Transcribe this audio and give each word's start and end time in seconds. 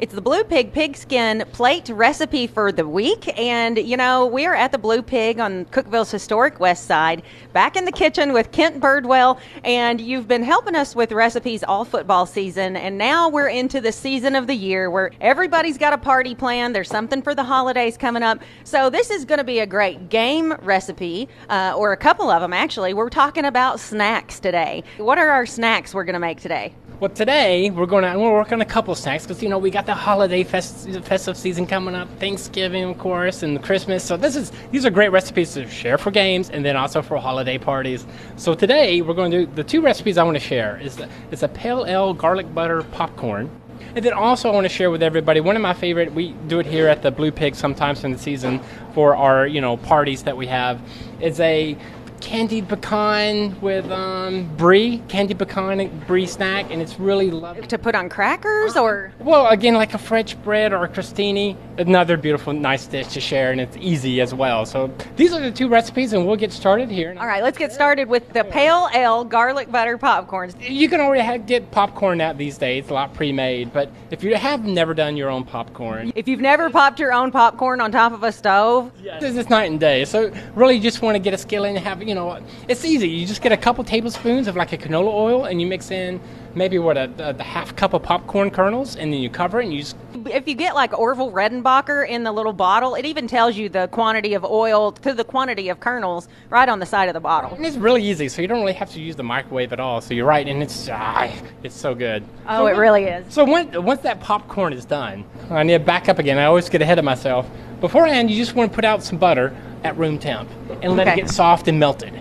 It's 0.00 0.14
the 0.14 0.22
Blue 0.22 0.44
Pig 0.44 0.72
pigskin 0.72 1.44
plate 1.52 1.90
recipe 1.90 2.46
for 2.46 2.72
the 2.72 2.88
week. 2.88 3.38
And, 3.38 3.76
you 3.76 3.98
know, 3.98 4.24
we're 4.24 4.54
at 4.54 4.72
the 4.72 4.78
Blue 4.78 5.02
Pig 5.02 5.38
on 5.38 5.66
Cookeville's 5.66 6.10
historic 6.10 6.58
west 6.58 6.86
side, 6.86 7.22
back 7.52 7.76
in 7.76 7.84
the 7.84 7.92
kitchen 7.92 8.32
with 8.32 8.50
Kent 8.50 8.80
Birdwell. 8.80 9.38
And 9.62 10.00
you've 10.00 10.26
been 10.26 10.42
helping 10.42 10.74
us 10.74 10.96
with 10.96 11.12
recipes 11.12 11.62
all 11.62 11.84
football 11.84 12.24
season. 12.24 12.78
And 12.78 12.96
now 12.96 13.28
we're 13.28 13.50
into 13.50 13.82
the 13.82 13.92
season 13.92 14.34
of 14.36 14.46
the 14.46 14.54
year 14.54 14.88
where 14.88 15.10
everybody's 15.20 15.76
got 15.76 15.92
a 15.92 15.98
party 15.98 16.34
plan. 16.34 16.72
There's 16.72 16.88
something 16.88 17.20
for 17.20 17.34
the 17.34 17.44
holidays 17.44 17.98
coming 17.98 18.22
up. 18.22 18.38
So 18.64 18.88
this 18.88 19.10
is 19.10 19.26
going 19.26 19.36
to 19.36 19.44
be 19.44 19.58
a 19.58 19.66
great 19.66 20.08
game 20.08 20.54
recipe, 20.62 21.28
uh, 21.50 21.74
or 21.76 21.92
a 21.92 21.98
couple 21.98 22.30
of 22.30 22.40
them 22.40 22.54
actually. 22.54 22.94
We're 22.94 23.10
talking 23.10 23.44
about 23.44 23.78
snacks 23.78 24.40
today. 24.40 24.82
What 24.96 25.18
are 25.18 25.28
our 25.28 25.44
snacks 25.44 25.92
we're 25.92 26.04
going 26.04 26.14
to 26.14 26.20
make 26.20 26.40
today? 26.40 26.74
Well, 27.00 27.08
today 27.08 27.70
we're 27.70 27.86
going 27.86 28.04
to 28.04 28.18
we're 28.18 28.30
work 28.30 28.52
on 28.52 28.60
a 28.60 28.66
couple 28.66 28.94
snacks 28.94 29.24
because 29.24 29.42
you 29.42 29.48
know 29.48 29.56
we 29.56 29.70
got 29.70 29.86
the 29.86 29.94
holiday 29.94 30.44
fest, 30.44 30.86
festive 31.00 31.34
season 31.34 31.66
coming 31.66 31.94
up, 31.94 32.10
Thanksgiving 32.18 32.84
of 32.84 32.98
course, 32.98 33.42
and 33.42 33.62
Christmas. 33.62 34.04
So 34.04 34.18
this 34.18 34.36
is 34.36 34.52
these 34.70 34.84
are 34.84 34.90
great 34.90 35.08
recipes 35.08 35.54
to 35.54 35.66
share 35.66 35.96
for 35.96 36.10
games 36.10 36.50
and 36.50 36.62
then 36.62 36.76
also 36.76 37.00
for 37.00 37.16
holiday 37.16 37.56
parties. 37.56 38.04
So 38.36 38.52
today 38.52 39.00
we're 39.00 39.14
going 39.14 39.30
to 39.30 39.46
do 39.46 39.52
the 39.54 39.64
two 39.64 39.80
recipes 39.80 40.18
I 40.18 40.24
want 40.24 40.36
to 40.36 40.44
share 40.44 40.78
is 40.78 40.96
the, 40.96 41.08
it's 41.30 41.42
a 41.42 41.48
pale 41.48 41.86
ale 41.86 42.12
garlic 42.12 42.52
butter 42.54 42.82
popcorn. 42.82 43.50
And 43.94 44.04
then 44.04 44.12
also 44.12 44.50
I 44.50 44.54
want 44.54 44.66
to 44.66 44.68
share 44.68 44.90
with 44.90 45.02
everybody 45.02 45.40
one 45.40 45.56
of 45.56 45.62
my 45.62 45.72
favorite. 45.72 46.12
We 46.12 46.32
do 46.48 46.58
it 46.58 46.66
here 46.66 46.86
at 46.86 47.00
the 47.00 47.10
Blue 47.10 47.32
Pig 47.32 47.54
sometimes 47.54 48.04
in 48.04 48.12
the 48.12 48.18
season 48.18 48.60
for 48.92 49.16
our 49.16 49.46
you 49.46 49.62
know 49.62 49.78
parties 49.78 50.24
that 50.24 50.36
we 50.36 50.46
have. 50.48 50.78
Is 51.18 51.40
a 51.40 51.78
candied 52.20 52.68
pecan 52.68 53.58
with 53.60 53.90
um, 53.90 54.54
brie, 54.56 54.98
candied 55.08 55.38
pecan 55.38 55.88
brie 56.06 56.26
snack, 56.26 56.70
and 56.70 56.80
it's 56.80 56.98
really 56.98 57.30
lovely. 57.30 57.66
To 57.66 57.78
put 57.78 57.94
on 57.94 58.08
crackers 58.08 58.76
or? 58.76 59.12
Well, 59.18 59.48
again, 59.48 59.74
like 59.74 59.94
a 59.94 59.98
French 59.98 60.40
bread 60.42 60.72
or 60.72 60.84
a 60.84 60.88
crostini, 60.88 61.56
another 61.78 62.16
beautiful, 62.16 62.52
nice 62.52 62.86
dish 62.86 63.08
to 63.08 63.20
share, 63.20 63.52
and 63.52 63.60
it's 63.60 63.76
easy 63.78 64.20
as 64.20 64.34
well. 64.34 64.66
So 64.66 64.92
these 65.16 65.32
are 65.32 65.40
the 65.40 65.50
two 65.50 65.68
recipes, 65.68 66.12
and 66.12 66.26
we'll 66.26 66.36
get 66.36 66.52
started 66.52 66.90
here. 66.90 67.16
All 67.18 67.26
right, 67.26 67.42
let's 67.42 67.58
get 67.58 67.72
started 67.72 68.08
with 68.08 68.32
the 68.32 68.44
pale 68.44 68.88
ale 68.92 69.24
garlic 69.24 69.70
butter 69.70 69.98
popcorns. 69.98 70.54
You 70.60 70.88
can 70.88 71.00
already 71.00 71.22
have, 71.22 71.46
get 71.46 71.70
popcorn 71.70 72.20
out 72.20 72.38
these 72.38 72.58
days, 72.58 72.90
a 72.90 72.94
lot 72.94 73.14
pre-made, 73.14 73.72
but 73.72 73.90
if 74.10 74.22
you 74.22 74.34
have 74.34 74.64
never 74.64 74.94
done 74.94 75.16
your 75.16 75.30
own 75.30 75.44
popcorn, 75.44 76.12
if 76.14 76.28
you've 76.28 76.40
never 76.40 76.70
popped 76.70 76.98
your 76.98 77.12
own 77.12 77.30
popcorn 77.30 77.80
on 77.80 77.90
top 77.90 78.12
of 78.12 78.22
a 78.22 78.32
stove, 78.32 78.92
yes. 79.02 79.20
this 79.20 79.36
is 79.36 79.48
night 79.48 79.70
and 79.70 79.80
day. 79.80 80.04
So 80.04 80.32
really, 80.54 80.78
just 80.78 81.02
want 81.02 81.14
to 81.14 81.18
get 81.18 81.34
a 81.34 81.38
skillet 81.38 81.70
and 81.70 81.78
have 81.78 82.02
you 82.10 82.16
know, 82.16 82.42
it's 82.66 82.84
easy. 82.84 83.08
You 83.08 83.24
just 83.24 83.40
get 83.40 83.52
a 83.52 83.56
couple 83.56 83.84
tablespoons 83.84 84.48
of 84.48 84.56
like 84.56 84.72
a 84.72 84.76
canola 84.76 85.12
oil, 85.14 85.44
and 85.44 85.60
you 85.60 85.66
mix 85.68 85.92
in 85.92 86.20
maybe 86.56 86.76
what 86.76 86.96
a, 86.96 87.04
a, 87.20 87.32
the 87.32 87.44
half 87.44 87.76
cup 87.76 87.94
of 87.94 88.02
popcorn 88.02 88.50
kernels, 88.50 88.96
and 88.96 89.12
then 89.12 89.20
you 89.20 89.30
cover 89.30 89.60
it 89.60 89.66
and 89.66 89.72
you 89.72 89.78
just. 89.78 89.96
If 90.26 90.48
you 90.48 90.56
get 90.56 90.74
like 90.74 90.98
Orville 90.98 91.30
Redenbacher 91.30 92.08
in 92.08 92.24
the 92.24 92.32
little 92.32 92.52
bottle, 92.52 92.96
it 92.96 93.04
even 93.04 93.28
tells 93.28 93.56
you 93.56 93.68
the 93.68 93.86
quantity 93.92 94.34
of 94.34 94.44
oil 94.44 94.90
to 94.90 95.14
the 95.14 95.22
quantity 95.22 95.68
of 95.68 95.78
kernels 95.78 96.26
right 96.50 96.68
on 96.68 96.80
the 96.80 96.84
side 96.84 97.08
of 97.08 97.14
the 97.14 97.20
bottle. 97.20 97.54
And 97.54 97.64
it's 97.64 97.76
really 97.76 98.02
easy, 98.02 98.28
so 98.28 98.42
you 98.42 98.48
don't 98.48 98.58
really 98.58 98.72
have 98.72 98.90
to 98.90 99.00
use 99.00 99.14
the 99.14 99.22
microwave 99.22 99.72
at 99.72 99.78
all. 99.78 100.00
So 100.00 100.12
you're 100.12 100.26
right, 100.26 100.48
and 100.48 100.64
it's 100.64 100.88
ah, 100.90 101.32
it's 101.62 101.76
so 101.76 101.94
good. 101.94 102.24
Oh, 102.48 102.56
so 102.56 102.66
it 102.66 102.72
when, 102.72 102.80
really 102.80 103.04
is. 103.04 103.32
So 103.32 103.44
when, 103.44 103.84
once 103.84 104.00
that 104.00 104.18
popcorn 104.18 104.72
is 104.72 104.84
done, 104.84 105.24
I 105.48 105.62
need 105.62 105.74
to 105.74 105.78
back 105.78 106.08
up 106.08 106.18
again. 106.18 106.38
I 106.38 106.46
always 106.46 106.68
get 106.68 106.82
ahead 106.82 106.98
of 106.98 107.04
myself. 107.04 107.48
Beforehand, 107.80 108.32
you 108.32 108.36
just 108.36 108.56
want 108.56 108.72
to 108.72 108.74
put 108.74 108.84
out 108.84 109.04
some 109.04 109.16
butter 109.16 109.56
at 109.84 109.96
room 109.96 110.18
temp 110.18 110.48
and 110.82 110.96
let 110.96 111.08
Okay. 111.08 111.12
it 111.20 111.24
get 111.24 111.30
soft 111.30 111.68
and 111.68 111.78
melted. 111.78 112.12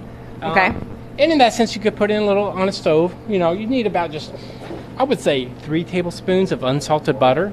Okay. 0.41 0.67
Um, 0.67 0.87
and 1.17 1.31
in 1.31 1.37
that 1.39 1.53
sense, 1.53 1.75
you 1.75 1.81
could 1.81 1.95
put 1.95 2.09
in 2.11 2.21
a 2.23 2.25
little 2.25 2.45
on 2.45 2.69
a 2.69 2.71
stove. 2.71 3.13
You 3.27 3.39
know, 3.39 3.51
you 3.51 3.67
need 3.67 3.85
about 3.87 4.11
just, 4.11 4.33
I 4.97 5.03
would 5.03 5.19
say, 5.19 5.49
three 5.63 5.83
tablespoons 5.83 6.51
of 6.51 6.63
unsalted 6.63 7.19
butter. 7.19 7.51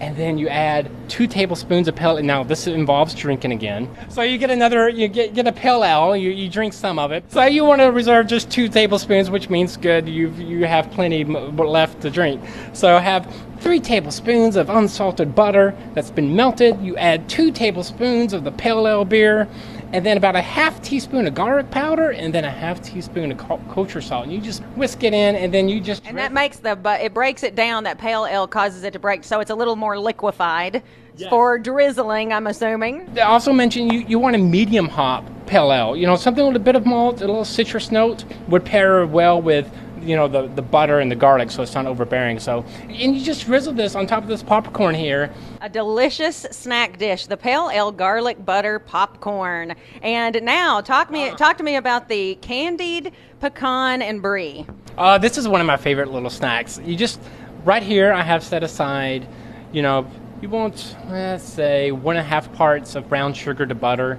And 0.00 0.16
then 0.16 0.36
you 0.36 0.48
add 0.48 0.90
two 1.12 1.26
tablespoons 1.26 1.88
of 1.88 1.94
pale. 1.94 2.22
Now 2.22 2.42
this 2.42 2.66
involves 2.66 3.14
drinking 3.14 3.52
again. 3.52 3.86
So 4.08 4.22
you 4.22 4.38
get 4.38 4.50
another, 4.50 4.88
you 4.88 5.08
get 5.08 5.34
get 5.34 5.46
a 5.46 5.52
pale 5.52 5.84
ale. 5.84 6.16
You, 6.16 6.30
you 6.30 6.48
drink 6.48 6.72
some 6.72 6.98
of 6.98 7.12
it. 7.12 7.30
So 7.30 7.44
you 7.44 7.66
want 7.66 7.82
to 7.82 7.88
reserve 7.88 8.28
just 8.28 8.50
two 8.50 8.66
tablespoons, 8.66 9.28
which 9.28 9.50
means 9.50 9.76
good. 9.76 10.08
You 10.08 10.30
you 10.30 10.64
have 10.64 10.90
plenty 10.90 11.22
left 11.24 12.00
to 12.00 12.10
drink. 12.10 12.40
So 12.72 12.96
have 12.96 13.30
three 13.60 13.78
tablespoons 13.78 14.56
of 14.56 14.70
unsalted 14.70 15.34
butter 15.34 15.76
that's 15.92 16.10
been 16.10 16.34
melted. 16.34 16.80
You 16.80 16.96
add 16.96 17.28
two 17.28 17.52
tablespoons 17.52 18.32
of 18.32 18.44
the 18.44 18.50
pale 18.50 18.88
ale 18.88 19.04
beer, 19.04 19.46
and 19.92 20.04
then 20.06 20.16
about 20.16 20.34
a 20.36 20.40
half 20.40 20.80
teaspoon 20.82 21.26
of 21.26 21.34
garlic 21.34 21.70
powder, 21.70 22.10
and 22.10 22.34
then 22.34 22.44
a 22.44 22.50
half 22.50 22.82
teaspoon 22.82 23.32
of 23.32 23.38
kosher 23.68 24.00
salt. 24.00 24.24
And 24.24 24.32
you 24.32 24.40
just 24.40 24.62
whisk 24.76 25.04
it 25.04 25.12
in, 25.12 25.36
and 25.36 25.52
then 25.52 25.68
you 25.68 25.80
just 25.80 26.06
And 26.06 26.16
that 26.18 26.32
makes 26.32 26.58
the 26.58 26.74
but 26.76 27.00
it 27.02 27.12
breaks 27.12 27.42
it 27.42 27.54
down. 27.54 27.84
That 27.84 27.98
pale 27.98 28.26
ale 28.26 28.46
causes 28.46 28.84
it 28.84 28.92
to 28.94 28.98
break, 28.98 29.24
so 29.24 29.40
it's 29.40 29.50
a 29.50 29.54
little 29.54 29.76
more 29.76 29.98
liquefied 29.98 30.82
Yes. 31.14 31.28
for 31.28 31.58
drizzling. 31.58 32.32
I'm 32.32 32.46
assuming. 32.46 33.06
They 33.12 33.20
also 33.20 33.52
mentioned 33.52 33.92
you, 33.92 34.00
you 34.00 34.18
want 34.18 34.34
a 34.34 34.38
medium 34.38 34.88
hop 34.88 35.24
pale 35.44 35.70
ale. 35.70 35.94
You 35.94 36.06
know, 36.06 36.16
something 36.16 36.46
with 36.46 36.56
a 36.56 36.60
bit 36.60 36.74
of 36.74 36.86
malt, 36.86 37.20
a 37.20 37.26
little 37.26 37.44
citrus 37.44 37.92
note 37.92 38.24
would 38.48 38.64
pair 38.64 39.06
well 39.06 39.40
with, 39.42 39.70
you 40.04 40.16
know, 40.16 40.28
the, 40.28 40.48
the 40.48 40.62
butter 40.62 41.00
and 41.00 41.10
the 41.10 41.16
garlic 41.16 41.50
so 41.50 41.62
it's 41.62 41.74
not 41.74 41.86
overbearing. 41.86 42.38
So, 42.38 42.64
and 42.88 43.16
you 43.16 43.24
just 43.24 43.46
drizzle 43.46 43.72
this 43.72 43.94
on 43.94 44.06
top 44.06 44.22
of 44.22 44.28
this 44.28 44.42
popcorn 44.42 44.94
here. 44.94 45.32
A 45.60 45.68
delicious 45.68 46.36
snack 46.50 46.98
dish, 46.98 47.26
the 47.26 47.36
pale 47.36 47.70
ale 47.72 47.92
garlic 47.92 48.44
butter 48.44 48.78
popcorn. 48.78 49.74
And 50.02 50.40
now, 50.42 50.80
talk 50.80 51.10
me 51.10 51.30
talk 51.32 51.58
to 51.58 51.64
me 51.64 51.76
about 51.76 52.08
the 52.08 52.36
candied 52.36 53.12
pecan 53.40 54.02
and 54.02 54.20
brie. 54.20 54.66
Uh, 54.98 55.18
this 55.18 55.38
is 55.38 55.48
one 55.48 55.60
of 55.60 55.66
my 55.66 55.76
favorite 55.76 56.10
little 56.10 56.30
snacks. 56.30 56.80
You 56.84 56.96
just, 56.96 57.20
right 57.64 57.82
here, 57.82 58.12
I 58.12 58.22
have 58.22 58.42
set 58.42 58.62
aside, 58.62 59.26
you 59.72 59.82
know, 59.82 60.06
you 60.42 60.48
want, 60.48 60.96
let's 61.08 61.44
say, 61.44 61.92
one 61.92 62.16
and 62.16 62.26
a 62.26 62.28
half 62.28 62.52
parts 62.52 62.94
of 62.94 63.08
brown 63.08 63.32
sugar 63.32 63.64
to 63.64 63.74
butter, 63.74 64.18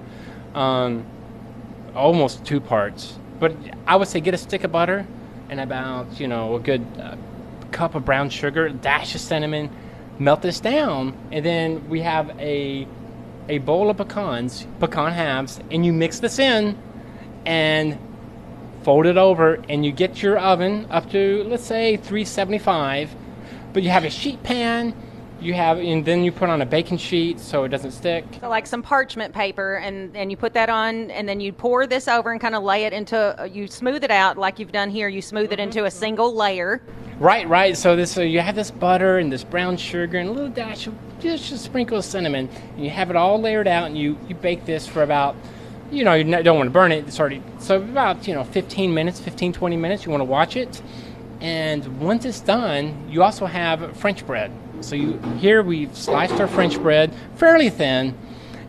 um, 0.56 1.06
almost 1.94 2.46
two 2.46 2.60
parts. 2.60 3.20
But 3.40 3.56
I 3.86 3.98
would 3.98 4.08
say 4.08 4.22
get 4.22 4.34
a 4.34 4.38
stick 4.38 4.64
of 4.64 4.72
butter 4.72 5.06
and 5.53 5.62
about, 5.62 6.19
you 6.19 6.28
know, 6.28 6.56
a 6.56 6.59
good 6.59 6.84
uh, 7.00 7.16
cup 7.72 7.94
of 7.94 8.03
brown 8.03 8.28
sugar, 8.31 8.69
dash 8.69 9.14
of 9.14 9.22
cinnamon, 9.22 9.69
melt 10.18 10.41
this 10.41 10.59
down, 10.59 11.16
and 11.31 11.46
then 11.46 11.88
we 11.90 12.02
have 12.02 12.30
a 12.40 12.88
a 13.50 13.59
bowl 13.59 13.90
of 13.90 13.97
pecans, 13.97 14.66
pecan 14.80 15.12
halves, 15.12 15.59
and 15.69 15.86
you 15.86 15.94
mix 15.94 16.19
this 16.19 16.40
in, 16.40 16.75
and 17.46 18.00
fold 18.81 19.06
it 19.06 19.18
over, 19.18 19.62
and 19.69 19.86
you 19.86 19.92
get 19.92 20.24
your 20.24 20.40
oven 20.40 20.88
up 20.90 21.12
to 21.12 21.44
let's 21.44 21.66
say 21.66 21.97
375. 21.97 23.16
But 23.74 23.84
you 23.84 23.90
have 23.90 24.06
a 24.06 24.09
sheet 24.09 24.42
pan, 24.42 24.96
you 25.44 25.54
have, 25.54 25.78
and 25.78 26.04
then 26.06 26.24
you 26.24 26.31
put 26.31 26.50
on 26.50 26.62
a 26.62 26.66
baking 26.66 26.98
sheet 26.98 27.40
so 27.40 27.64
it 27.64 27.70
doesn't 27.70 27.92
stick. 27.92 28.26
So 28.42 28.50
like 28.50 28.66
some 28.66 28.81
parchment 28.81 29.34
paper, 29.34 29.76
and 29.76 30.16
and 30.16 30.31
you 30.31 30.38
put 30.38 30.54
that 30.54 30.70
on, 30.70 31.12
and 31.12 31.28
then 31.28 31.40
you 31.40 31.52
pour 31.54 31.86
this 31.86 32.08
over 32.08 32.31
and 32.31 32.40
kind 32.40 32.56
of 32.56 32.64
lay 32.64 32.86
it 32.86 32.94
into. 32.94 33.18
uh, 33.42 33.46
You 33.46 33.68
smooth 33.68 34.04
it 34.04 34.12
out 34.12 34.38
like 34.38 34.59
you've 34.59 34.72
done 34.72 34.90
here. 34.90 35.08
You 35.08 35.22
smooth 35.22 35.52
it 35.52 35.59
into 35.59 35.86
a 35.86 35.92
single 35.92 36.34
layer. 36.34 36.81
Right, 37.20 37.48
right. 37.48 37.78
So 37.78 37.96
this, 37.96 38.12
so 38.12 38.22
you 38.22 38.40
have 38.40 38.56
this 38.56 38.72
butter 38.72 39.20
and 39.20 39.31
this 39.31 39.44
brown 39.44 39.78
sugar 39.78 40.18
and 40.18 40.30
a 40.30 40.31
little 40.31 40.50
dash 40.50 40.88
of 40.88 40.96
just 41.20 41.52
a 41.52 41.58
sprinkle 41.58 41.98
of 42.00 42.06
cinnamon, 42.06 42.50
and 42.75 42.84
you 42.84 42.90
have 42.90 43.10
it 43.10 43.16
all 43.16 43.40
layered 43.40 43.68
out, 43.68 43.88
and 43.88 43.98
you 43.98 44.18
you 44.28 44.36
bake 44.36 44.66
this 44.66 44.88
for 44.88 45.04
about, 45.04 45.36
you 45.92 46.04
know, 46.04 46.14
you 46.14 46.24
don't 46.44 46.58
want 46.58 46.68
to 46.68 46.72
burn 46.72 46.92
it. 46.92 47.08
It's 47.08 47.20
already 47.20 47.42
so 47.60 47.78
about 47.81 48.28
you 48.28 48.34
know 48.34 48.44
15 48.44 48.94
minutes, 48.94 49.20
15 49.20 49.54
20 49.54 49.78
minutes. 49.78 50.06
You 50.06 50.12
want 50.12 50.22
to 50.22 50.25
watch 50.25 50.56
it, 50.56 50.81
and 51.42 52.00
once 52.00 52.25
it's 52.25 52.40
done, 52.40 53.08
you 53.10 53.24
also 53.24 53.46
have 53.46 53.96
French 53.98 54.25
bread. 54.25 54.52
So 54.82 54.96
you 54.96 55.20
here 55.40 55.62
we've 55.64 55.96
sliced 55.96 56.40
our 56.40 56.48
French 56.48 56.78
bread 56.78 57.14
fairly 57.36 57.70
thin, 57.70 58.18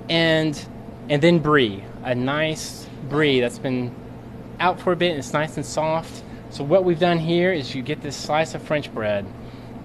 and 0.09 0.67
and 1.09 1.23
then 1.23 1.39
brie, 1.39 1.85
a 2.03 2.15
nice 2.15 2.87
brie 3.09 3.41
that's 3.41 3.59
been 3.59 3.95
out 4.61 4.81
for 4.81 4.93
a 4.93 4.97
bit 4.97 5.11
and 5.11 5.19
it's 5.19 5.33
nice 5.33 5.57
and 5.57 5.67
soft. 5.67 6.23
So 6.51 6.63
what 6.63 6.85
we've 6.85 7.01
done 7.01 7.19
here 7.19 7.53
is 7.53 7.75
you 7.75 7.83
get 7.83 8.01
this 8.01 8.17
slice 8.17 8.55
of 8.55 8.63
French 8.63 8.93
bread, 8.95 9.27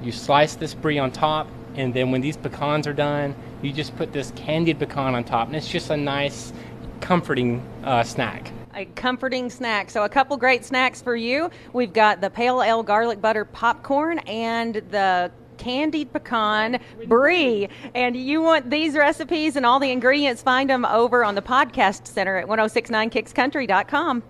you 0.04 0.12
slice 0.12 0.56
this 0.56 0.74
brie 0.74 1.00
on 1.00 1.12
top, 1.12 1.48
and 1.76 1.94
then 1.94 2.12
when 2.12 2.22
these 2.22 2.38
pecans 2.38 2.86
are 2.88 2.94
done, 2.94 3.36
you 3.62 3.74
just 3.74 3.96
put 3.98 4.14
this 4.14 4.32
candied 4.36 4.80
pecan 4.80 5.16
on 5.16 5.24
top, 5.24 5.48
and 5.48 5.56
it's 5.56 5.68
just 5.68 5.90
a 5.90 5.98
nice, 5.98 6.54
comforting 7.02 7.66
uh, 7.84 8.04
snack. 8.04 8.52
A 8.76 8.86
comforting 8.86 9.50
snack. 9.50 9.90
So, 9.90 10.04
a 10.04 10.10
couple 10.10 10.38
great 10.38 10.64
snacks 10.64 11.02
for 11.02 11.16
you. 11.16 11.50
We've 11.74 11.92
got 11.92 12.22
the 12.22 12.30
pale 12.30 12.62
ale 12.62 12.84
garlic 12.84 13.20
butter 13.20 13.46
popcorn 13.46 14.20
and 14.20 14.76
the 14.76 15.32
candied 15.60 16.12
pecan 16.12 16.80
brie. 17.06 17.70
And 17.94 18.16
you 18.16 18.42
want 18.42 18.70
these 18.70 18.96
recipes 18.96 19.56
and 19.56 19.66
all 19.66 19.80
the 19.80 19.92
ingredients, 19.92 20.42
find 20.42 20.70
them 20.70 20.86
over 20.86 21.24
on 21.24 21.36
the 21.36 21.42
podcast 21.42 22.08
center 22.08 22.38
at 22.38 22.48
1069kickscountry.com. 22.48 24.24